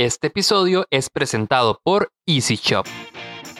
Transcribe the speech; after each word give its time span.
Este 0.00 0.28
episodio 0.28 0.86
es 0.90 1.10
presentado 1.10 1.78
por 1.84 2.10
Easy 2.24 2.56
Shop, 2.56 2.86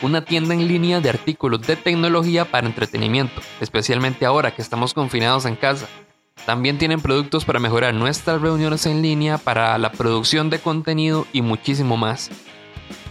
una 0.01 0.25
tienda 0.25 0.55
en 0.55 0.69
línea 0.69 1.03
de 1.03 1.11
artículos 1.11 1.61
de 1.67 1.77
tecnología 1.77 2.47
para 2.47 2.67
entretenimiento, 2.67 3.43
especialmente 3.61 4.25
ahora 4.25 4.55
que 4.55 4.63
estamos 4.63 4.95
confinados 4.95 5.45
en 5.45 5.55
casa. 5.55 5.87
También 6.47 6.79
tienen 6.79 7.03
productos 7.03 7.45
para 7.45 7.61
mejorar 7.61 7.93
nuestras 7.93 8.41
reuniones 8.41 8.87
en 8.87 9.03
línea, 9.03 9.37
para 9.37 9.77
la 9.77 9.93
producción 9.93 10.49
de 10.49 10.61
contenido 10.61 11.27
y 11.35 11.43
muchísimo 11.43 11.99
más. 11.99 12.31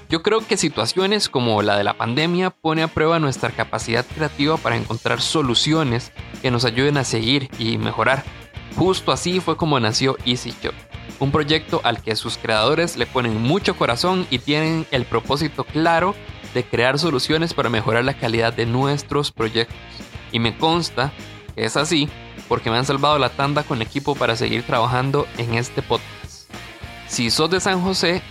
Yo 0.10 0.24
creo 0.24 0.40
que 0.40 0.58
situaciones 0.58 1.30
como 1.30 1.62
la 1.62 1.78
de 1.78 1.84
la 1.84 1.94
pandemia 1.94 2.50
pone 2.50 2.82
a 2.82 2.88
prueba 2.88 3.20
nuestra 3.20 3.52
capacidad 3.52 4.08
creativa 4.08 4.58
para 4.58 4.76
encontrar 4.76 5.22
soluciones 5.22 6.12
que 6.42 6.50
nos 6.50 6.66
ayuden 6.66 6.98
a 6.98 7.04
seguir 7.04 7.48
y 7.60 7.78
mejorar. 7.78 8.24
Justo 8.76 9.12
así 9.12 9.40
fue 9.40 9.56
como 9.56 9.80
nació 9.80 10.18
Easy 10.26 10.52
Shop, 10.64 10.74
un 11.20 11.32
proyecto 11.32 11.82
al 11.84 12.02
que 12.02 12.16
sus 12.16 12.38
creadores 12.38 12.98
le 12.98 13.06
ponen 13.06 13.42
mucho 13.42 13.76
corazón 13.76 14.26
y 14.30 14.40
tienen 14.40 14.86
el 14.92 15.06
propósito 15.06 15.64
claro 15.64 16.16
de 16.54 16.64
crear 16.64 16.98
soluciones 16.98 17.54
para 17.54 17.70
mejorar 17.70 18.06
la 18.06 18.18
calidad 18.18 18.54
de 18.54 18.66
nuestros 18.66 19.32
proyectos. 19.32 19.78
Y 20.32 20.40
me 20.40 20.58
consta 20.58 21.12
que 21.56 21.66
es 21.66 21.78
así 21.78 22.10
porque 22.48 22.72
me 22.72 22.78
han 22.78 22.86
salvado 22.86 23.20
la 23.20 23.30
tanda 23.30 23.64
con 23.64 23.82
equipo 23.82 24.16
para 24.16 24.36
seguir 24.36 24.64
trabajando 24.64 25.28
en 25.38 25.56
este 25.56 25.82
podcast. 25.82 26.50
Si 27.08 27.30
sos 27.30 27.50
de 27.50 27.60
San 27.60 27.82
José, 27.82 28.22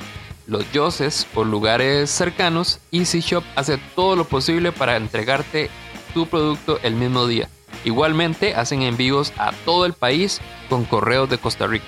los 0.46 0.70
Yoses 0.72 1.26
o 1.34 1.44
lugares 1.44 2.10
cercanos, 2.10 2.80
Easy 2.90 3.20
Shop 3.20 3.44
hace 3.54 3.78
todo 3.94 4.16
lo 4.16 4.24
posible 4.24 4.72
para 4.72 4.96
entregarte 4.96 5.70
tu 6.14 6.26
producto 6.26 6.78
el 6.82 6.94
mismo 6.94 7.26
día. 7.26 7.48
Igualmente 7.84 8.54
hacen 8.54 8.82
envíos 8.82 9.32
a 9.36 9.52
todo 9.64 9.84
el 9.84 9.92
país 9.92 10.40
con 10.68 10.84
correos 10.84 11.28
de 11.28 11.38
Costa 11.38 11.66
Rica. 11.66 11.86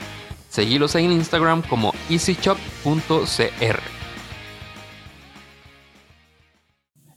Seguilos 0.50 0.96
en 0.96 1.12
Instagram 1.12 1.62
como 1.62 1.92
easyshop.cr. 2.10 3.80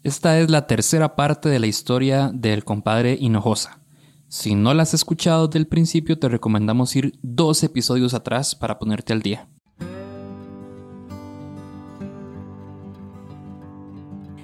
Esta 0.04 0.40
es 0.40 0.52
la 0.52 0.68
tercera 0.68 1.16
parte 1.16 1.50
de 1.50 1.58
la 1.58 1.66
historia 1.66 2.30
del 2.32 2.64
compadre 2.64 3.18
Hinojosa. 3.20 3.80
Si 4.28 4.54
no 4.54 4.76
la 4.76 4.84
has 4.84 4.94
escuchado 4.94 5.48
del 5.48 5.66
principio, 5.66 6.20
te 6.20 6.30
recomendamos 6.30 6.96
ir 6.96 7.18
dos 7.24 7.64
episodios 7.64 8.14
atrás 8.14 8.54
para 8.54 8.78
ponerte 8.78 9.14
al 9.14 9.24
día. 9.24 9.48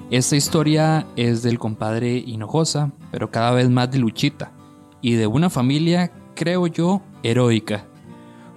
Esta 0.09 0.35
historia 0.35 1.05
es 1.15 1.43
del 1.43 1.59
compadre 1.59 2.17
Hinojosa, 2.17 2.91
pero 3.11 3.29
cada 3.29 3.51
vez 3.51 3.69
más 3.69 3.91
de 3.91 3.99
Luchita, 3.99 4.51
y 4.99 5.13
de 5.13 5.27
una 5.27 5.51
familia, 5.51 6.11
creo 6.33 6.65
yo, 6.65 7.03
heroica. 7.21 7.85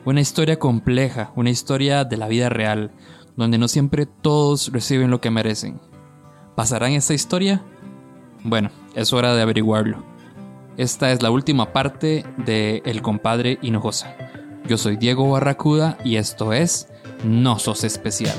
Una 0.04 0.20
historia 0.20 0.58
compleja, 0.58 1.32
una 1.36 1.50
historia 1.50 2.04
de 2.04 2.16
la 2.16 2.26
vida 2.26 2.48
real, 2.48 2.90
donde 3.36 3.56
no 3.56 3.68
siempre 3.68 4.04
todos 4.06 4.72
reciben 4.72 5.10
lo 5.12 5.20
que 5.20 5.30
merecen. 5.30 5.80
¿Pasarán 6.56 6.92
esta 6.92 7.14
historia? 7.14 7.62
Bueno, 8.42 8.70
es 8.96 9.12
hora 9.12 9.34
de 9.36 9.42
averiguarlo. 9.42 10.04
Esta 10.76 11.12
es 11.12 11.22
la 11.22 11.30
última 11.30 11.72
parte 11.72 12.24
de 12.36 12.82
El 12.84 13.00
compadre 13.00 13.58
Hinojosa. 13.62 14.16
Yo 14.66 14.76
soy 14.76 14.96
Diego 14.96 15.30
Barracuda 15.30 15.96
y 16.04 16.16
esto 16.16 16.52
es 16.52 16.88
No 17.24 17.60
Sos 17.60 17.84
Especial. 17.84 18.36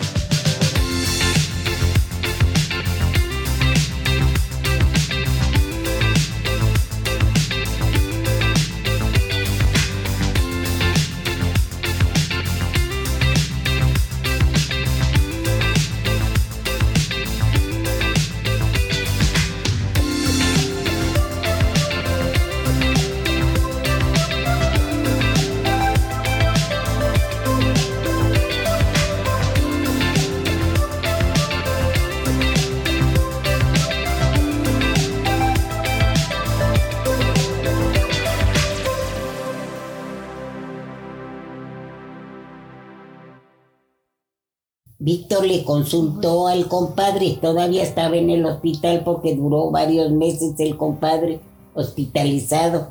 Le 45.44 45.64
consultó 45.64 46.48
al 46.48 46.68
compadre, 46.68 47.38
todavía 47.42 47.84
estaba 47.84 48.16
en 48.18 48.30
el 48.30 48.46
hospital 48.46 49.04
porque 49.04 49.36
duró 49.36 49.72
varios 49.72 50.12
meses 50.12 50.56
el 50.60 50.78
compadre 50.78 51.40
hospitalizado. 51.74 52.88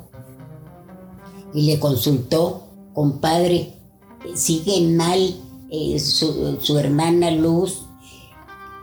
Y 1.55 1.63
le 1.63 1.79
consultó, 1.79 2.63
compadre, 2.95 3.75
sigue 4.35 4.81
mal 4.95 5.35
eh, 5.71 5.99
su, 5.99 6.59
su 6.61 6.79
hermana 6.79 7.31
Luz, 7.31 7.83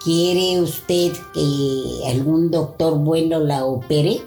¿quiere 0.03 0.61
usted 0.61 1.13
que 1.33 2.07
algún 2.07 2.51
doctor 2.51 2.97
bueno 2.97 3.39
la 3.39 3.65
opere? 3.65 4.21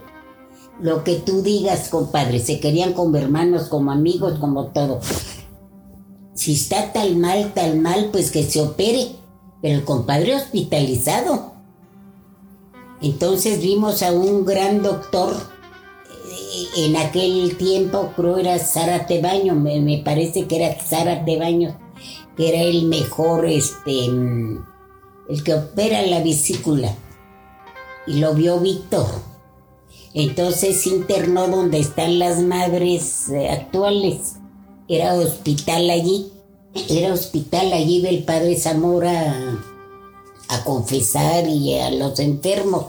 Lo 0.81 1.05
que 1.05 1.17
tú 1.17 1.43
digas, 1.43 1.89
compadre, 1.89 2.41
se 2.41 2.59
querían 2.59 2.93
como 2.93 3.17
hermanos, 3.17 3.69
como 3.69 3.93
amigos, 3.93 4.39
como 4.41 4.67
todo 4.69 5.01
si 6.35 6.55
está 6.55 6.93
tal 6.93 7.17
mal, 7.17 7.53
tal 7.55 7.79
mal, 7.79 8.09
pues 8.11 8.31
que 8.31 8.43
se 8.43 8.61
opere. 8.61 9.13
Pero 9.63 9.79
el 9.79 9.85
compadre 9.85 10.35
hospitalizado. 10.35 11.53
Entonces 13.01 13.63
vimos 13.63 14.03
a 14.03 14.13
un 14.13 14.45
gran 14.45 14.83
doctor, 14.83 15.35
eh, 15.35 16.85
en 16.85 16.97
aquel 16.97 17.57
tiempo 17.57 18.13
creo 18.15 18.37
era 18.37 18.59
Sara 18.59 19.07
Tebaño, 19.07 19.55
me, 19.55 19.81
me 19.81 19.99
parece 19.99 20.47
que 20.47 20.57
era 20.57 20.81
Sara 20.81 21.25
Tebaño, 21.25 21.79
que 22.37 22.49
era 22.51 22.61
el 22.61 22.85
mejor, 22.85 23.47
este, 23.47 24.11
mm, 24.11 24.67
el 25.31 25.43
que 25.43 25.55
opera 25.55 26.03
la 26.03 26.23
vesícula. 26.23 26.95
Y 28.07 28.19
lo 28.19 28.35
vio 28.35 28.61
Víctor. 28.61 29.07
Entonces 30.13 30.87
internó 30.87 31.49
donde 31.49 31.79
están 31.79 32.19
las 32.19 32.43
madres 32.43 33.31
eh, 33.31 33.49
actuales 33.49 34.37
era 34.89 35.15
hospital 35.15 35.89
allí, 35.91 36.31
era 36.75 37.13
hospital 37.13 37.73
allí 37.73 38.01
del 38.01 38.25
padre 38.25 38.57
Zamora 38.57 39.59
a, 40.49 40.65
confesar 40.65 41.49
y 41.49 41.79
a 41.79 41.91
los 41.91 42.19
enfermos. 42.19 42.87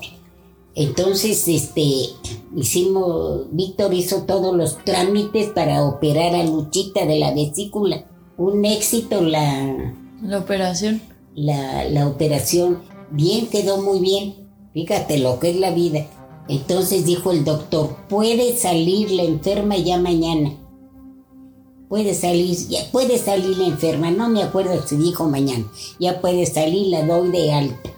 Entonces, 0.75 1.47
este, 1.47 2.09
hicimos, 2.55 3.47
Víctor 3.51 3.93
hizo 3.93 4.23
todos 4.23 4.55
los 4.55 4.77
trámites 4.83 5.49
para 5.51 5.85
operar 5.85 6.35
a 6.35 6.43
Luchita 6.43 7.05
de 7.05 7.19
la 7.19 7.33
vesícula. 7.33 8.05
Un 8.37 8.65
éxito 8.65 9.21
la... 9.21 9.93
La 10.21 10.39
operación. 10.39 11.01
La, 11.35 11.85
la 11.85 12.07
operación. 12.07 12.81
Bien, 13.11 13.47
quedó 13.47 13.81
muy 13.81 13.99
bien. 13.99 14.49
Fíjate 14.73 15.19
lo 15.19 15.39
que 15.39 15.51
es 15.51 15.57
la 15.57 15.71
vida. 15.71 16.07
Entonces 16.47 17.05
dijo 17.05 17.31
el 17.31 17.45
doctor, 17.45 17.95
puede 18.09 18.57
salir 18.57 19.11
la 19.11 19.23
enferma 19.23 19.77
ya 19.77 19.97
mañana 19.97 20.57
puede 21.87 22.13
salir, 22.13 22.57
ya 22.69 22.79
puede 22.91 23.17
salir 23.17 23.57
la 23.57 23.67
enferma, 23.67 24.11
no 24.11 24.29
me 24.29 24.43
acuerdo 24.43 24.81
si 24.85 24.95
dijo 24.97 25.29
mañana, 25.29 25.65
ya 25.99 26.21
puede 26.21 26.45
salir, 26.45 26.87
la 26.87 27.05
doy 27.05 27.31
de 27.31 27.53
alta. 27.53 27.89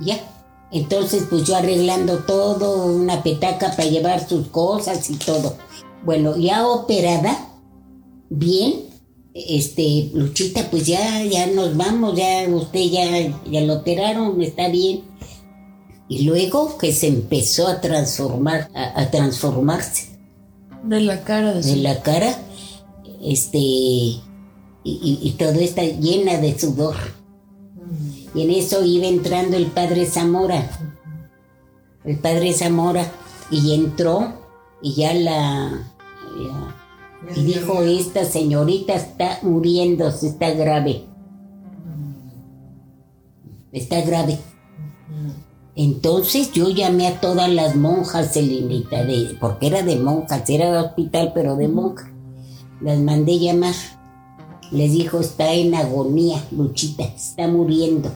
Ya. 0.00 0.18
Entonces, 0.72 1.24
pues 1.28 1.44
yo 1.44 1.56
arreglando 1.56 2.18
todo, 2.18 2.86
una 2.86 3.22
petaca 3.22 3.74
para 3.74 3.88
llevar 3.88 4.28
sus 4.28 4.48
cosas 4.48 5.10
y 5.10 5.16
todo. 5.16 5.56
Bueno, 6.04 6.36
ya 6.36 6.66
operada, 6.66 7.48
bien, 8.28 8.84
este, 9.34 10.10
Luchita, 10.14 10.70
pues 10.70 10.86
ya, 10.86 11.24
ya 11.24 11.46
nos 11.48 11.76
vamos, 11.76 12.16
ya 12.16 12.46
usted 12.48 12.80
ya, 12.80 13.42
ya 13.50 13.60
lo 13.62 13.74
operaron, 13.78 14.40
está 14.40 14.68
bien. 14.68 15.02
Y 16.08 16.24
luego 16.24 16.76
que 16.78 16.92
se 16.92 17.08
empezó 17.08 17.68
a 17.68 17.80
transformar, 17.80 18.70
a, 18.74 19.10
transformarse. 19.10 20.18
De 20.84 21.00
la 21.00 21.22
cara 21.22 21.52
de, 21.54 21.62
de 21.62 21.76
la 21.76 22.02
cara 22.02 22.36
este, 23.20 23.58
y, 24.82 25.34
todo 25.38 25.52
está 25.60 25.82
llena 25.82 26.38
de 26.38 26.58
sudor. 26.58 26.96
Y 28.34 28.42
en 28.42 28.50
eso 28.50 28.84
iba 28.84 29.06
entrando 29.06 29.56
el 29.56 29.66
padre 29.66 30.06
Zamora, 30.06 30.70
el 32.04 32.18
padre 32.18 32.52
Zamora, 32.52 33.10
y 33.50 33.74
entró 33.74 34.32
y 34.80 34.94
ya 34.94 35.12
la... 35.12 35.92
y 37.34 37.42
dijo, 37.42 37.82
esta 37.82 38.24
señorita 38.24 38.94
está 38.94 39.40
muriéndose, 39.42 40.28
está 40.28 40.50
grave. 40.52 41.04
Está 43.72 44.00
grave. 44.02 44.38
Entonces 45.76 46.52
yo 46.52 46.68
llamé 46.70 47.06
a 47.08 47.20
todas 47.20 47.50
las 47.50 47.76
monjas, 47.76 48.32
Selenita, 48.32 49.04
de, 49.04 49.36
porque 49.40 49.68
era 49.68 49.82
de 49.82 49.96
monjas, 49.96 50.48
era 50.48 50.70
de 50.70 50.78
hospital, 50.78 51.32
pero 51.34 51.56
de 51.56 51.68
monjas 51.68 52.10
las 52.80 52.98
mandé 52.98 53.38
llamar. 53.38 53.74
Les 54.70 54.92
dijo, 54.92 55.20
está 55.20 55.52
en 55.52 55.74
agonía, 55.74 56.44
Luchita, 56.52 57.04
está 57.04 57.48
muriendo. 57.48 58.10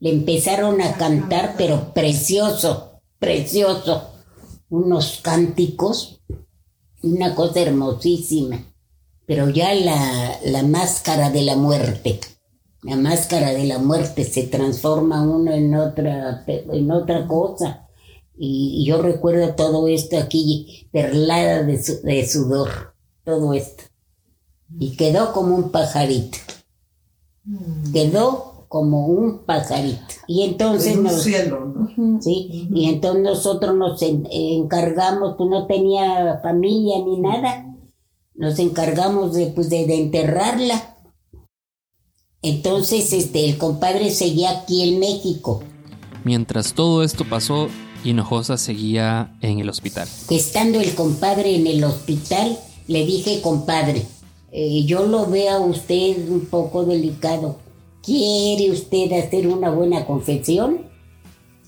Le 0.00 0.10
empezaron 0.10 0.80
a 0.80 0.94
cantar, 0.94 1.54
pero 1.56 1.94
precioso, 1.94 3.00
precioso. 3.18 4.10
Unos 4.68 5.20
cánticos, 5.22 6.20
una 7.02 7.34
cosa 7.34 7.60
hermosísima. 7.60 8.64
Pero 9.26 9.48
ya 9.50 9.72
la, 9.74 10.38
la 10.44 10.62
máscara 10.64 11.30
de 11.30 11.42
la 11.42 11.56
muerte, 11.56 12.18
la 12.82 12.96
máscara 12.96 13.50
de 13.50 13.64
la 13.64 13.78
muerte 13.78 14.24
se 14.24 14.44
transforma 14.44 15.22
uno 15.22 15.52
en 15.52 15.74
otra, 15.74 16.44
en 16.46 16.90
otra 16.90 17.26
cosa. 17.26 17.88
Y, 18.36 18.84
yo 18.86 19.00
recuerdo 19.00 19.54
todo 19.54 19.86
esto 19.88 20.18
aquí, 20.18 20.88
perlada 20.90 21.62
de, 21.62 21.78
de 22.02 22.26
sudor, 22.26 22.94
todo 23.24 23.54
esto. 23.54 23.84
Y 24.78 24.96
quedó 24.96 25.32
como 25.32 25.54
un 25.54 25.70
pajarito. 25.70 26.38
Quedó 27.92 28.66
como 28.68 29.06
un 29.06 29.40
pajarito. 29.40 30.14
Y 30.26 30.42
entonces 30.42 30.92
En 30.94 30.98
un 31.00 31.04
nos, 31.04 31.22
cielo, 31.22 31.64
¿no? 31.96 32.22
sí, 32.22 32.68
y 32.72 32.86
entonces 32.88 33.22
nosotros 33.22 33.74
nos 33.76 34.00
en- 34.02 34.26
encargamos, 34.30 35.36
tú 35.36 35.44
no 35.48 35.66
tenía 35.66 36.40
familia 36.42 36.96
ni 37.04 37.20
nada, 37.20 37.66
nos 38.34 38.58
encargamos 38.58 39.34
de, 39.34 39.48
pues, 39.48 39.68
de, 39.68 39.86
de 39.86 40.00
enterrarla. 40.00 40.91
Entonces, 42.42 43.12
este, 43.12 43.44
el 43.48 43.56
compadre 43.58 44.10
seguía 44.10 44.50
aquí 44.50 44.82
en 44.88 44.98
México, 44.98 45.62
Mientras 46.24 46.74
todo 46.74 47.02
esto 47.02 47.24
pasó, 47.28 47.66
Hinojosa 48.04 48.56
seguía 48.56 49.36
en 49.40 49.58
el 49.58 49.68
hospital. 49.68 50.06
estando 50.30 50.78
el 50.80 50.94
compadre 50.94 51.56
en 51.56 51.66
el 51.66 51.82
hospital, 51.82 52.58
le 52.86 53.04
dije, 53.04 53.40
compadre, 53.42 54.06
eh, 54.52 54.84
yo 54.84 55.04
lo 55.06 55.26
veo 55.26 55.50
a 55.56 55.58
usted 55.60 56.28
un 56.28 56.46
poco 56.46 56.84
delicado. 56.84 57.58
¿Quiere 58.04 58.70
usted 58.70 59.10
hacer 59.12 59.48
una 59.48 59.70
buena 59.70 60.06
confesión? 60.06 60.82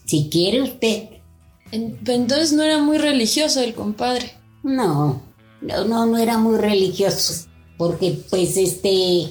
Si 0.04 0.28
quiere 0.28 0.62
usted. 0.62 1.08
En- 1.72 1.98
Entonces 2.06 2.52
no 2.52 2.62
era 2.62 2.80
muy 2.80 2.98
religioso 2.98 3.60
el 3.60 3.74
compadre. 3.74 4.34
No, 4.62 5.20
no, 5.62 5.84
no, 5.84 6.06
no 6.06 6.16
era 6.18 6.38
muy 6.38 6.58
religioso, 6.58 7.46
porque 7.76 8.18
pues 8.30 8.56
este 8.56 9.30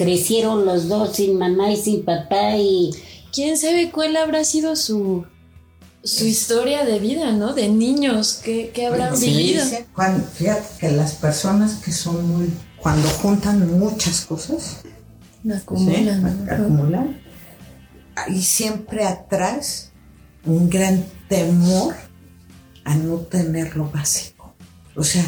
crecieron 0.00 0.64
los 0.64 0.88
dos 0.88 1.16
sin 1.16 1.36
mamá 1.36 1.70
y 1.70 1.76
sin 1.76 2.06
papá 2.06 2.56
y 2.56 2.90
¿Quién 3.34 3.58
sabe 3.58 3.90
cuál 3.92 4.16
habrá 4.16 4.44
sido 4.44 4.74
su, 4.76 5.26
su 6.02 6.24
historia 6.24 6.86
de 6.86 6.98
vida, 6.98 7.32
¿no? 7.32 7.52
De 7.52 7.68
niños 7.68 8.40
que, 8.42 8.70
que 8.70 8.86
habrán 8.86 9.14
Sí. 9.14 9.26
vivido. 9.26 9.64
Cuando, 9.94 10.26
fíjate 10.26 10.66
que 10.80 10.90
las 10.90 11.12
personas 11.12 11.74
que 11.84 11.92
son 11.92 12.26
muy. 12.26 12.50
Cuando 12.78 13.08
juntan 13.08 13.78
muchas 13.78 14.22
cosas, 14.22 14.78
La 15.44 15.58
acumulan, 15.58 16.16
¿sí? 16.38 16.44
¿no? 16.46 16.52
acumulan, 16.52 17.20
hay 18.16 18.40
siempre 18.42 19.04
atrás 19.04 19.92
un 20.46 20.70
gran 20.70 21.04
temor 21.28 21.94
a 22.84 22.94
no 22.96 23.18
tener 23.18 23.76
lo 23.76 23.88
básico. 23.90 24.54
O 24.96 25.04
sea, 25.04 25.24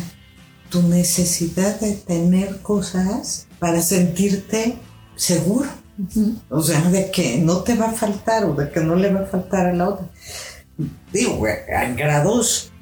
tu 0.70 0.82
necesidad 0.82 1.78
de 1.78 1.92
tener 1.92 2.62
cosas 2.62 3.46
para 3.62 3.80
sentirte 3.80 4.74
seguro. 5.14 5.68
O 6.48 6.60
sea, 6.62 6.80
de 6.90 7.12
que 7.12 7.38
no 7.38 7.58
te 7.58 7.76
va 7.76 7.90
a 7.90 7.92
faltar 7.92 8.44
o 8.44 8.54
de 8.54 8.68
que 8.72 8.80
no 8.80 8.96
le 8.96 9.12
va 9.12 9.20
a 9.20 9.26
faltar 9.26 9.66
a 9.66 9.72
la 9.72 9.88
otra. 9.88 10.08
Digo, 11.12 11.40
en 11.46 11.94
grados 11.94 12.72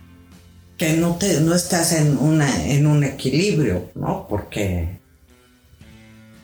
que 0.78 0.94
no 0.94 1.16
te 1.16 1.38
no 1.42 1.54
estás 1.54 1.92
en 1.92 2.16
una 2.16 2.64
en 2.66 2.86
un 2.86 3.04
equilibrio, 3.04 3.90
¿no? 3.94 4.26
Porque 4.26 4.98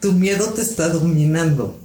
tu 0.00 0.12
miedo 0.12 0.50
te 0.50 0.60
está 0.60 0.90
dominando. 0.90 1.80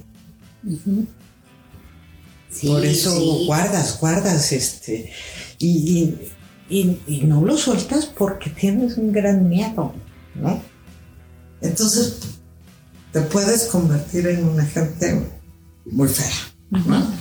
sí, 2.50 2.66
Por 2.68 2.84
eso 2.84 3.16
sí. 3.16 3.44
guardas, 3.46 3.98
guardas 3.98 4.52
este 4.52 5.10
y, 5.58 6.18
y, 6.68 6.78
y- 6.78 7.00
y 7.06 7.20
no 7.24 7.40
lo 7.46 7.56
sueltas 7.56 8.04
porque 8.04 8.50
tienes 8.50 8.98
un 8.98 9.10
gran 9.10 9.48
miedo, 9.48 9.94
¿no? 10.34 10.60
Entonces 11.62 12.18
te 13.12 13.20
puedes 13.20 13.66
convertir 13.66 14.26
en 14.26 14.48
una 14.48 14.64
gente 14.64 15.22
muy 15.84 16.08
fea. 16.08 16.26
¿no? 16.70 17.12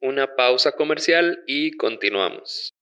Una 0.00 0.36
pausa 0.36 0.70
comercial 0.72 1.40
y 1.48 1.72
continuamos. 1.72 2.76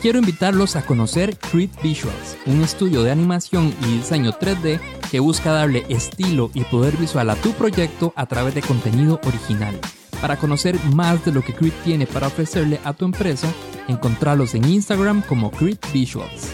Quiero 0.00 0.20
invitarlos 0.20 0.76
a 0.76 0.82
conocer 0.82 1.36
Creed 1.38 1.70
Visuals, 1.82 2.36
un 2.46 2.62
estudio 2.62 3.02
de 3.02 3.10
animación 3.10 3.74
y 3.82 3.96
diseño 3.96 4.30
3D 4.30 4.78
que 5.10 5.18
busca 5.18 5.50
darle 5.50 5.86
estilo 5.88 6.52
y 6.54 6.62
poder 6.62 6.96
visual 6.96 7.28
a 7.30 7.34
tu 7.34 7.52
proyecto 7.52 8.12
a 8.14 8.26
través 8.26 8.54
de 8.54 8.62
contenido 8.62 9.20
original. 9.26 9.76
Para 10.20 10.36
conocer 10.36 10.78
más 10.94 11.24
de 11.24 11.32
lo 11.32 11.42
que 11.42 11.52
Creed 11.52 11.72
tiene 11.84 12.06
para 12.06 12.28
ofrecerle 12.28 12.78
a 12.84 12.92
tu 12.92 13.06
empresa, 13.06 13.52
encontrarlos 13.88 14.54
en 14.54 14.68
Instagram 14.68 15.20
como 15.22 15.50
Creed 15.50 15.78
Visuals. 15.92 16.52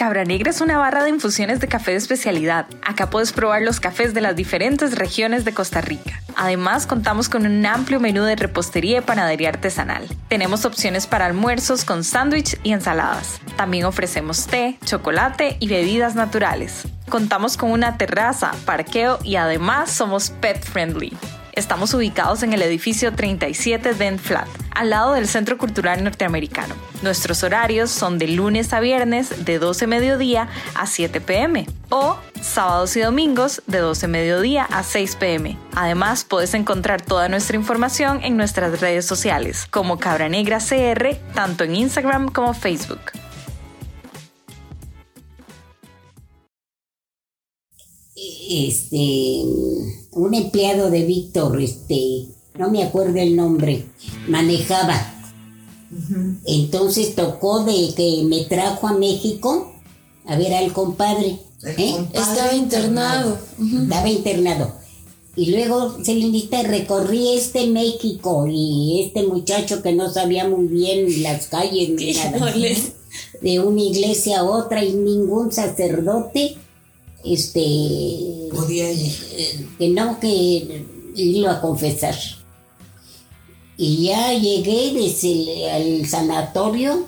Cabra 0.00 0.24
Negra 0.24 0.48
es 0.48 0.62
una 0.62 0.78
barra 0.78 1.04
de 1.04 1.10
infusiones 1.10 1.60
de 1.60 1.68
café 1.68 1.90
de 1.90 1.98
especialidad. 1.98 2.64
Acá 2.82 3.10
puedes 3.10 3.34
probar 3.34 3.60
los 3.60 3.80
cafés 3.80 4.14
de 4.14 4.22
las 4.22 4.34
diferentes 4.34 4.96
regiones 4.96 5.44
de 5.44 5.52
Costa 5.52 5.82
Rica. 5.82 6.22
Además, 6.36 6.86
contamos 6.86 7.28
con 7.28 7.44
un 7.44 7.66
amplio 7.66 8.00
menú 8.00 8.22
de 8.22 8.34
repostería 8.34 8.96
y 8.96 9.00
panadería 9.02 9.50
artesanal. 9.50 10.08
Tenemos 10.28 10.64
opciones 10.64 11.06
para 11.06 11.26
almuerzos 11.26 11.84
con 11.84 12.02
sándwich 12.02 12.58
y 12.62 12.72
ensaladas. 12.72 13.42
También 13.58 13.84
ofrecemos 13.84 14.46
té, 14.46 14.78
chocolate 14.86 15.58
y 15.60 15.68
bebidas 15.68 16.14
naturales. 16.14 16.88
Contamos 17.10 17.58
con 17.58 17.70
una 17.70 17.98
terraza, 17.98 18.52
parqueo 18.64 19.18
y 19.22 19.36
además 19.36 19.90
somos 19.90 20.30
pet 20.30 20.64
friendly. 20.64 21.12
Estamos 21.60 21.92
ubicados 21.92 22.42
en 22.42 22.54
el 22.54 22.62
edificio 22.62 23.12
37 23.12 23.92
Dent 23.92 24.18
Flat, 24.18 24.48
al 24.70 24.88
lado 24.88 25.12
del 25.12 25.28
Centro 25.28 25.58
Cultural 25.58 26.02
Norteamericano. 26.02 26.74
Nuestros 27.02 27.42
horarios 27.42 27.90
son 27.90 28.18
de 28.18 28.28
lunes 28.28 28.72
a 28.72 28.80
viernes 28.80 29.44
de 29.44 29.58
12 29.58 29.86
mediodía 29.86 30.48
a 30.74 30.86
7 30.86 31.20
pm 31.20 31.66
o 31.90 32.16
sábados 32.40 32.96
y 32.96 33.00
domingos 33.00 33.62
de 33.66 33.76
12 33.76 34.08
mediodía 34.08 34.64
a 34.64 34.82
6 34.82 35.16
pm. 35.16 35.58
Además, 35.74 36.24
puedes 36.24 36.54
encontrar 36.54 37.02
toda 37.02 37.28
nuestra 37.28 37.58
información 37.58 38.20
en 38.22 38.38
nuestras 38.38 38.80
redes 38.80 39.04
sociales 39.04 39.66
como 39.70 39.98
Cabra 39.98 40.30
Negra 40.30 40.60
CR, 40.60 41.14
tanto 41.34 41.64
en 41.64 41.76
Instagram 41.76 42.30
como 42.30 42.54
Facebook. 42.54 43.02
Este 48.50 49.44
un 50.12 50.34
empleado 50.34 50.90
de 50.90 51.04
Víctor, 51.04 51.60
este, 51.60 52.26
no 52.58 52.70
me 52.70 52.82
acuerdo 52.82 53.18
el 53.18 53.36
nombre, 53.36 53.86
manejaba. 54.28 55.14
Entonces 56.44 57.14
tocó 57.14 57.64
de 57.64 57.92
que 57.96 58.22
me 58.24 58.44
trajo 58.44 58.86
a 58.86 58.92
México 58.92 59.72
a 60.26 60.36
ver 60.36 60.54
al 60.54 60.72
compadre. 60.72 61.38
¿eh? 61.64 61.92
compadre 61.92 62.20
Estaba 62.20 62.54
internado. 62.54 63.38
Estaba 63.82 64.08
internado. 64.08 64.72
Y 65.36 65.52
luego, 65.52 65.96
Celinita, 66.04 66.62
recorrí 66.62 67.34
este 67.34 67.66
México 67.68 68.46
y 68.48 69.02
este 69.06 69.26
muchacho 69.26 69.82
que 69.82 69.92
no 69.92 70.12
sabía 70.12 70.48
muy 70.48 70.66
bien 70.66 71.22
las 71.22 71.46
calles 71.46 71.90
ni 71.90 72.12
nada. 72.14 72.36
Híjole. 72.36 72.76
De 73.40 73.58
una 73.58 73.80
iglesia 73.80 74.40
a 74.40 74.44
otra 74.44 74.84
y 74.84 74.92
ningún 74.92 75.50
sacerdote, 75.50 76.56
este, 77.24 78.48
Podía 78.54 78.90
ir. 78.92 79.12
que 79.78 79.88
no, 79.88 80.18
que 80.20 80.84
irlo 81.14 81.50
a 81.50 81.60
confesar. 81.60 82.14
Y 83.76 84.04
ya 84.04 84.32
llegué 84.34 84.92
desde 84.92 85.32
el, 85.32 85.68
al 86.02 86.06
sanatorio 86.06 87.06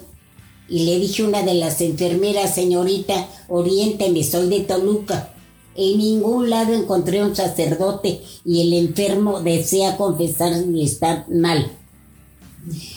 y 0.69 0.85
le 0.85 0.99
dije 0.99 1.23
a 1.23 1.27
una 1.27 1.43
de 1.43 1.55
las 1.55 1.81
enfermeras, 1.83 2.55
señorita, 2.55 3.29
oriénteme, 3.49 4.25
soy 4.25 4.49
de 4.49 4.61
Toluca. 4.61 5.35
En 5.75 5.99
ningún 5.99 6.51
lado 6.51 6.73
encontré 6.75 7.23
un 7.23 7.37
sacerdote 7.37 8.23
y 8.45 8.63
el 8.63 8.73
enfermo 8.73 9.41
desea 9.41 9.97
confesar 9.97 10.53
y 10.73 10.83
está 10.83 11.27
mal. 11.31 11.71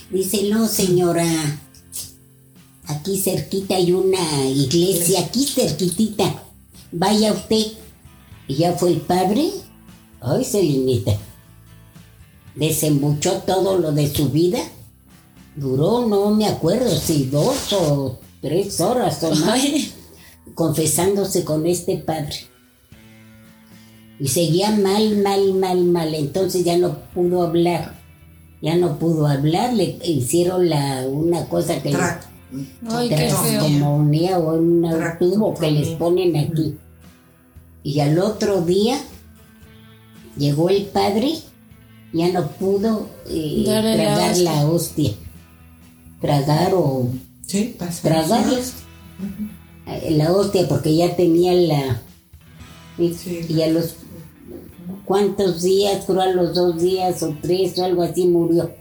Dice, 0.10 0.44
no 0.50 0.68
señora, 0.68 1.26
aquí 2.86 3.18
cerquita 3.18 3.76
hay 3.76 3.92
una 3.92 4.46
iglesia, 4.46 5.22
aquí 5.22 5.46
cerquitita, 5.46 6.45
vaya 6.92 7.34
usted. 7.34 7.66
Y 8.48 8.56
ya 8.56 8.74
fue 8.74 8.90
el 8.92 9.02
padre, 9.02 9.50
ay, 10.22 10.44
se 10.46 10.62
limita. 10.62 11.14
desembuchó 12.56 13.40
todo 13.46 13.78
lo 13.78 13.92
de 13.92 14.14
su 14.14 14.30
vida. 14.30 14.60
Duró, 15.56 16.06
no 16.08 16.32
me 16.32 16.48
acuerdo 16.48 16.90
si 16.96 17.26
dos 17.26 17.74
o 17.74 18.20
tres 18.42 18.80
horas 18.82 19.24
o 19.24 19.34
más, 19.36 19.62
confesándose 20.54 21.44
con 21.44 21.66
este 21.66 21.98
padre. 21.98 22.36
Y 24.20 24.28
seguía 24.30 24.72
mal, 24.72 25.18
mal, 25.18 25.54
mal, 25.56 25.84
mal. 25.84 26.14
Entonces 26.16 26.64
ya 26.64 26.78
no 26.78 27.00
pudo 27.14 27.44
hablar. 27.44 28.00
Ya 28.62 28.76
no 28.76 28.98
pudo 29.00 29.28
hablar. 29.28 29.74
Le 29.74 29.98
hicieron 30.06 30.70
la, 30.70 31.06
una 31.08 31.46
cosa 31.50 31.82
que 31.82 31.92
le- 31.92 31.98
Tra- 31.98 32.22
ay, 32.90 33.10
qué 33.10 33.30
feo. 33.30 33.62
como 33.64 33.98
unía 33.98 34.38
o 34.40 34.54
un 34.58 34.86
tubo 35.20 35.54
que 35.56 35.72
les 35.72 35.90
ponen 35.90 36.36
aquí. 36.36 36.76
Y 37.84 38.00
al 38.00 38.18
otro 38.20 38.62
día 38.62 38.98
llegó 40.38 40.70
el 40.70 40.86
padre, 40.86 41.34
ya 42.14 42.32
no 42.32 42.48
pudo 42.48 43.08
eh, 43.30 43.64
tragar 43.66 44.32
hostia. 44.32 44.44
la 44.54 44.66
hostia. 44.68 45.12
Tragar 46.22 46.72
o 46.74 47.10
Sí, 47.46 47.76
pasa. 47.78 48.02
tragar 48.02 48.46
eh, 49.88 50.12
la 50.12 50.32
hostia 50.32 50.68
porque 50.68 50.96
ya 50.96 51.16
tenía 51.16 51.54
la... 51.54 52.02
Y, 52.98 53.14
Sí. 53.14 53.42
y 53.50 53.62
a 53.62 53.68
los 53.68 53.96
cuántos 55.06 55.62
días, 55.62 56.06
creo 56.06 56.22
a 56.22 56.28
los 56.28 56.56
dos 56.56 56.82
días 56.82 57.22
o 57.22 57.36
tres 57.42 57.78
o 57.78 57.84
algo 57.86 58.02
así 58.04 58.26
murió. 58.26 58.72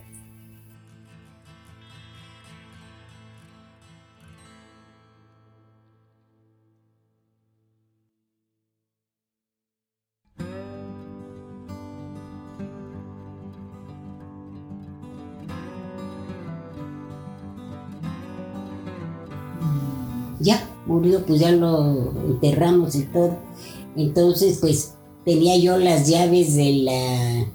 Ya 20.44 20.70
murió, 20.86 21.24
pues 21.26 21.40
ya 21.40 21.50
lo 21.50 22.12
enterramos 22.26 22.94
y 22.94 23.02
todo. 23.04 23.36
Entonces, 23.96 24.58
pues 24.60 24.94
tenía 25.24 25.56
yo 25.56 25.78
las 25.78 26.08
llaves 26.08 26.54
de 26.54 26.72
la 26.84 27.46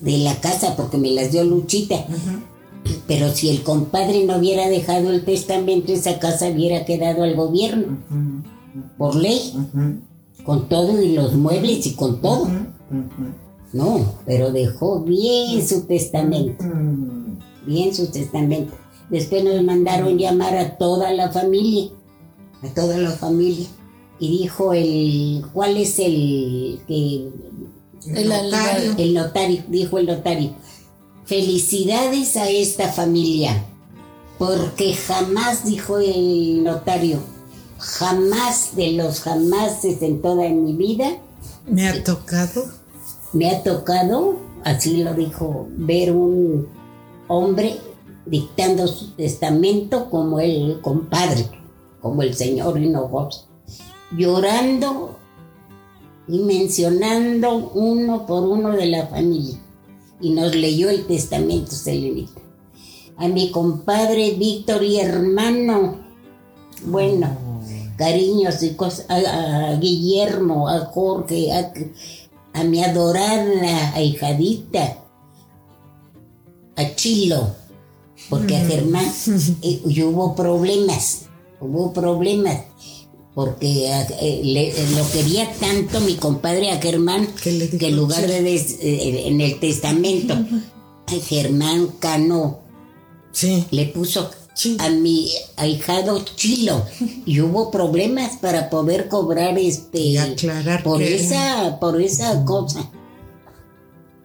de 0.00 0.18
la 0.18 0.40
casa 0.40 0.76
porque 0.76 0.98
me 0.98 1.10
las 1.10 1.32
dio 1.32 1.44
Luchita. 1.44 2.06
Pero 3.06 3.30
si 3.30 3.48
el 3.48 3.62
compadre 3.62 4.24
no 4.24 4.36
hubiera 4.36 4.68
dejado 4.68 5.10
el 5.10 5.24
testamento, 5.24 5.92
esa 5.92 6.18
casa 6.18 6.48
hubiera 6.48 6.84
quedado 6.84 7.22
al 7.22 7.34
gobierno, 7.34 7.98
por 8.98 9.16
ley, 9.16 9.54
con 10.44 10.68
todo 10.68 11.00
y 11.00 11.12
los 11.12 11.34
muebles 11.34 11.86
y 11.86 11.94
con 11.94 12.20
todo. 12.20 12.46
No, 13.72 14.14
pero 14.26 14.52
dejó 14.52 15.00
bien 15.00 15.66
su 15.66 15.86
testamento. 15.86 16.62
Bien 17.66 17.94
su 17.94 18.08
testamento. 18.08 18.74
Después 19.10 19.44
nos 19.44 19.62
mandaron 19.62 20.18
llamar 20.18 20.56
a 20.56 20.76
toda 20.76 21.12
la 21.12 21.30
familia, 21.30 21.90
a 22.62 22.68
toda 22.74 22.96
la 22.98 23.10
familia. 23.10 23.66
Y 24.18 24.38
dijo 24.42 24.72
el, 24.72 25.44
¿cuál 25.52 25.76
es 25.76 25.98
el 25.98 26.80
que 26.86 27.28
El 28.06 28.28
notario. 28.28 28.94
el 28.96 29.14
notario? 29.14 29.62
Dijo 29.68 29.98
el 29.98 30.06
notario. 30.06 30.50
Felicidades 31.26 32.36
a 32.36 32.48
esta 32.48 32.88
familia, 32.92 33.64
porque 34.38 34.94
jamás, 34.94 35.64
dijo 35.64 35.98
el 35.98 36.62
notario, 36.62 37.18
jamás 37.78 38.76
de 38.76 38.92
los 38.92 39.20
jamases 39.20 40.02
en 40.02 40.20
toda 40.20 40.48
mi 40.48 40.74
vida 40.74 41.18
Me 41.66 41.88
ha 41.88 42.04
tocado. 42.04 42.64
me 43.32 43.50
ha 43.50 43.62
tocado, 43.62 44.36
así 44.64 45.02
lo 45.02 45.14
dijo, 45.14 45.66
ver 45.70 46.12
un 46.12 46.68
hombre 47.28 47.78
dictando 48.26 48.86
su 48.86 49.12
testamento 49.12 50.08
como 50.10 50.40
el 50.40 50.80
compadre, 50.80 51.48
como 52.00 52.22
el 52.22 52.34
señor 52.34 52.78
Hinojosa, 52.78 53.46
llorando 54.16 55.16
y 56.26 56.38
mencionando 56.38 57.70
uno 57.74 58.26
por 58.26 58.44
uno 58.44 58.72
de 58.72 58.86
la 58.86 59.06
familia. 59.06 59.58
Y 60.20 60.30
nos 60.30 60.54
leyó 60.54 60.88
el 60.88 61.06
testamento, 61.06 61.72
Selenita. 61.72 62.40
A 63.16 63.28
mi 63.28 63.50
compadre 63.50 64.32
Víctor 64.32 64.82
y 64.82 64.98
hermano, 64.98 65.98
bueno, 66.86 67.36
cariños 67.96 68.62
y 68.62 68.74
cosas, 68.74 69.06
a, 69.08 69.76
Guillermo, 69.76 70.68
a 70.68 70.86
Jorge, 70.86 71.52
a, 71.52 71.72
a 72.54 72.64
mi 72.64 72.82
adorada 72.82 73.94
ahijadita, 73.94 74.98
a 76.76 76.94
Chilo, 76.96 77.54
porque 78.30 78.56
a 78.56 78.64
Germán 78.66 79.04
eh, 79.62 79.80
y 79.86 80.02
hubo 80.02 80.34
problemas, 80.34 81.22
hubo 81.60 81.92
problemas, 81.92 82.62
porque 83.34 83.90
eh, 83.90 84.40
le- 84.44 84.70
eh, 84.70 84.86
lo 84.96 85.10
quería 85.10 85.50
tanto 85.54 86.00
mi 86.00 86.14
compadre 86.14 86.70
a 86.70 86.80
Germán 86.80 87.28
¿Qué 87.42 87.50
le 87.52 87.66
dijo 87.66 87.78
que 87.78 87.88
en 87.88 87.96
lugar 87.96 88.26
de 88.26 88.42
des- 88.42 88.78
eh, 88.80 89.26
en 89.28 89.40
el 89.40 89.58
testamento, 89.58 90.34
a 90.34 91.12
Germán 91.26 91.88
Cano 91.98 92.60
Sí. 93.32 93.64
le 93.72 93.86
puso 93.86 94.30
Sí. 94.54 94.76
a 94.78 94.88
mi 94.88 95.28
ahijado 95.56 96.24
Chilo 96.36 96.84
y 97.26 97.40
hubo 97.40 97.72
problemas 97.72 98.36
para 98.36 98.70
poder 98.70 99.08
cobrar 99.08 99.58
este 99.58 99.98
Y 99.98 100.16
aclarar 100.16 100.84
por 100.84 101.02
esa 101.02 101.78
por 101.80 102.00
esa 102.00 102.44
cosa 102.44 102.88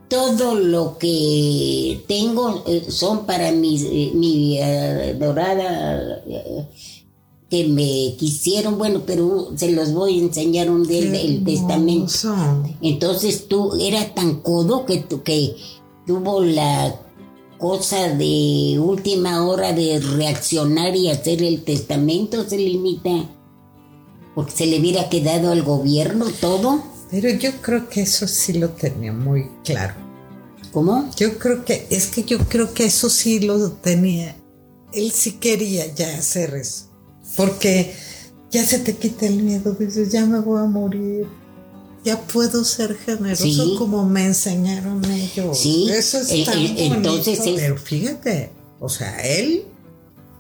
todo 0.09 0.55
lo 0.55 0.97
que 0.97 2.03
tengo 2.07 2.63
eh, 2.67 2.85
son 2.89 3.25
para 3.25 3.51
mis, 3.51 3.83
eh, 3.83 4.11
mi 4.15 4.57
eh, 4.59 5.15
dorada 5.19 6.21
que 7.49 7.65
me 7.67 8.15
quisieron 8.17 8.77
bueno 8.77 9.01
pero 9.05 9.51
se 9.55 9.71
los 9.71 9.93
voy 9.93 10.19
a 10.19 10.23
enseñar 10.23 10.69
un 10.69 10.85
día 10.85 10.99
el, 10.99 11.15
el 11.15 11.43
testamento 11.43 12.07
entonces 12.81 13.47
tú 13.47 13.73
era 13.79 14.13
tan 14.13 14.41
codo 14.41 14.85
que, 14.85 14.97
tu- 14.97 15.23
que 15.23 15.55
tuvo 16.05 16.43
la 16.43 16.95
cosa 17.57 18.07
de 18.09 18.79
última 18.79 19.45
hora 19.47 19.73
de 19.73 19.99
reaccionar 19.99 20.95
y 20.95 21.09
hacer 21.09 21.43
el 21.43 21.61
testamento, 21.65 22.47
se 22.47 22.57
limita. 22.57 23.29
Porque 24.33 24.51
se 24.53 24.65
le 24.65 24.79
hubiera 24.79 25.09
quedado 25.09 25.51
al 25.51 25.61
gobierno 25.63 26.27
todo. 26.39 26.81
Pero 27.11 27.29
yo 27.29 27.51
creo 27.61 27.89
que 27.89 28.01
eso 28.01 28.27
sí 28.27 28.53
lo 28.53 28.69
tenía 28.69 29.11
muy 29.11 29.49
claro. 29.63 29.95
¿Cómo? 30.71 31.09
Yo 31.17 31.39
creo 31.39 31.65
que, 31.65 31.87
es 31.89 32.07
que 32.07 32.23
yo 32.23 32.37
creo 32.47 32.73
que 32.73 32.85
eso 32.85 33.09
sí 33.09 33.39
lo 33.39 33.71
tenía. 33.71 34.35
Él 34.93 35.11
sí 35.11 35.33
quería 35.33 35.91
ya 35.93 36.15
hacer 36.17 36.53
eso. 36.55 36.85
Porque 37.35 37.93
ya 38.51 38.63
se 38.65 38.79
te 38.79 38.95
quita 38.95 39.25
el 39.25 39.41
miedo, 39.43 39.73
dices, 39.73 40.11
ya 40.11 40.25
me 40.25 40.39
voy 40.39 40.59
a 40.61 40.65
morir. 40.65 41.27
Ya 42.03 42.19
puedo 42.21 42.63
ser 42.63 42.95
generoso 42.97 43.43
Sí. 43.43 43.75
como 43.77 44.05
me 44.05 44.25
enseñaron 44.25 45.03
ellos. 45.05 45.59
Sí, 45.59 45.89
Eso 45.91 46.19
es 46.19 46.29
el- 46.31 46.45
tan 46.45 46.57
el- 46.59 46.67
bonito. 46.75 46.95
entonces 46.95 47.39
es- 47.39 47.55
Pero 47.59 47.77
fíjate, 47.77 48.51
o 48.79 48.87
sea, 48.89 49.19
él 49.21 49.63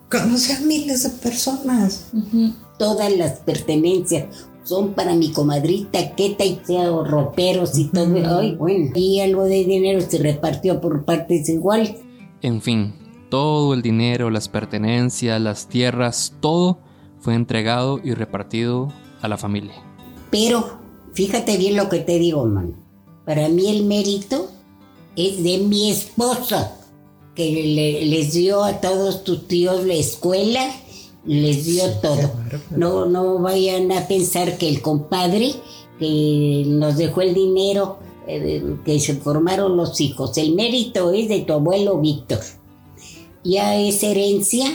conoce 0.09 0.53
a 0.53 0.59
miles 0.61 1.03
de 1.03 1.09
personas. 1.09 2.05
Ujú. 2.13 2.53
Todas 2.77 3.11
las 3.15 3.39
pertenencias 3.39 4.25
son 4.63 4.93
para 4.93 5.15
mi 5.15 5.31
comadrita 5.31 6.15
Queta 6.15 6.45
y 6.45 6.59
sea 6.63 6.89
roperos 6.89 7.77
y 7.77 7.85
todo. 7.85 8.39
Ay, 8.39 8.55
bueno. 8.55 8.91
Y 8.95 9.19
algo 9.21 9.43
de 9.45 9.65
dinero 9.65 10.01
se 10.01 10.17
repartió 10.19 10.79
por 10.81 11.05
partes 11.05 11.49
iguales. 11.49 11.95
En 12.41 12.61
fin, 12.61 12.93
todo 13.29 13.73
el 13.73 13.81
dinero, 13.81 14.29
las 14.29 14.47
pertenencias, 14.49 15.41
las 15.41 15.67
tierras, 15.67 16.33
todo 16.39 16.79
fue 17.19 17.35
entregado 17.35 17.99
y 18.03 18.13
repartido 18.13 18.91
a 19.21 19.27
la 19.27 19.37
familia. 19.37 19.75
Pero 20.31 20.79
fíjate 21.13 21.57
bien 21.57 21.75
lo 21.75 21.89
que 21.89 21.99
te 21.99 22.17
digo, 22.19 22.45
mano. 22.45 22.73
Para 23.25 23.49
mí 23.49 23.67
el 23.69 23.85
mérito 23.85 24.49
es 25.15 25.43
de 25.43 25.57
mi 25.59 25.89
esposo, 25.91 26.69
que 27.35 27.51
le- 27.51 28.05
les 28.05 28.33
dio 28.33 28.63
a 28.63 28.79
todos 28.81 29.23
tus 29.23 29.47
tíos 29.47 29.85
la 29.85 29.93
escuela, 29.95 30.65
les 31.25 31.65
dio 31.65 31.89
todo. 32.01 32.31
No, 32.71 33.05
no 33.05 33.39
vayan 33.39 33.91
a 33.91 34.07
pensar 34.07 34.57
que 34.57 34.69
el 34.69 34.81
compadre 34.81 35.53
que 35.99 36.63
nos 36.67 36.97
dejó 36.97 37.21
el 37.21 37.33
dinero, 37.33 37.99
eh, 38.27 38.77
que 38.85 38.99
se 38.99 39.15
formaron 39.15 39.75
los 39.75 39.99
hijos, 39.99 40.37
el 40.37 40.55
mérito 40.55 41.11
es 41.11 41.27
de 41.29 41.41
tu 41.41 41.53
abuelo 41.53 41.99
Víctor. 41.99 42.39
Ya 43.43 43.75
esa 43.75 44.07
herencia 44.07 44.65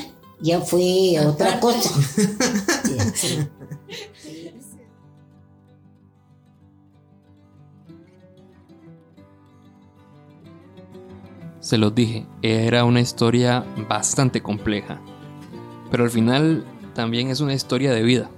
ya 0.40 0.60
fue 0.60 1.18
otra 1.26 1.60
cosa. 1.60 1.90
Sí. 3.14 3.38
Se 11.64 11.78
los 11.78 11.94
dije, 11.94 12.26
era 12.42 12.84
una 12.84 13.00
historia 13.00 13.64
bastante 13.88 14.42
compleja, 14.42 15.00
pero 15.90 16.04
al 16.04 16.10
final 16.10 16.64
también 16.94 17.28
es 17.28 17.40
una 17.40 17.54
historia 17.54 17.92
de 17.92 18.02
vida. 18.02 18.30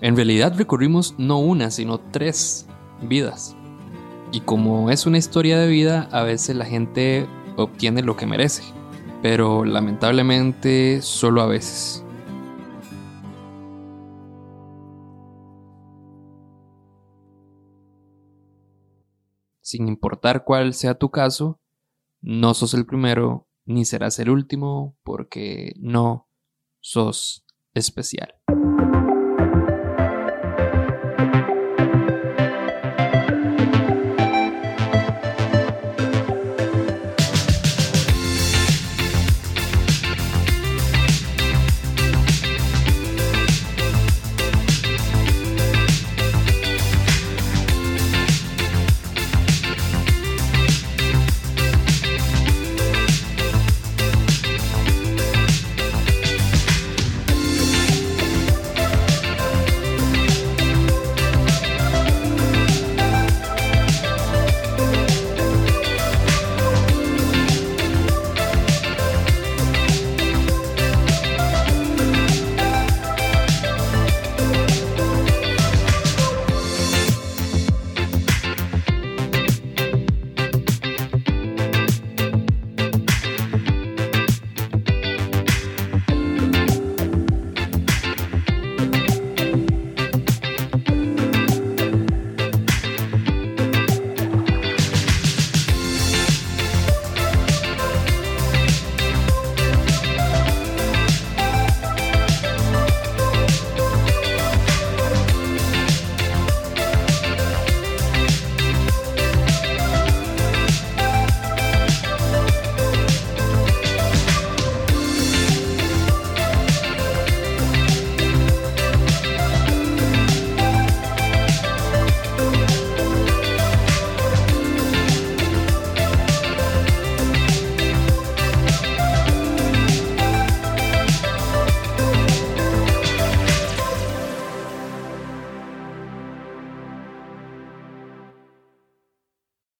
En 0.00 0.16
realidad 0.16 0.54
recorrimos 0.56 1.14
no 1.18 1.38
una, 1.38 1.70
sino 1.70 1.98
tres 1.98 2.66
vidas. 3.02 3.56
Y 4.30 4.40
como 4.40 4.90
es 4.90 5.06
una 5.06 5.18
historia 5.18 5.58
de 5.58 5.68
vida, 5.68 6.08
a 6.12 6.22
veces 6.22 6.54
la 6.54 6.64
gente 6.64 7.26
obtiene 7.56 8.02
lo 8.02 8.16
que 8.16 8.26
merece, 8.26 8.62
pero 9.22 9.64
lamentablemente 9.64 11.02
solo 11.02 11.40
a 11.40 11.46
veces. 11.46 12.04
Sin 19.60 19.88
importar 19.88 20.44
cuál 20.44 20.72
sea 20.74 20.94
tu 20.94 21.10
caso, 21.10 21.60
no 22.20 22.54
sos 22.54 22.72
el 22.74 22.86
primero 22.86 23.48
ni 23.66 23.84
serás 23.84 24.18
el 24.18 24.30
último 24.30 24.96
porque 25.02 25.72
no 25.76 26.27
sos 26.88 27.44
especial. 27.74 28.34